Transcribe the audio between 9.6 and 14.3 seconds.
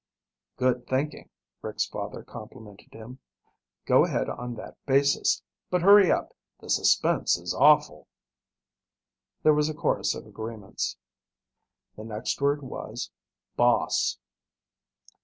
a chorus of agreements. The next word was "boss."